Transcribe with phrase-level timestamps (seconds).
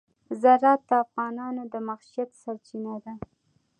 [0.41, 3.13] زراعت د افغانانو د معیشت سرچینه ده.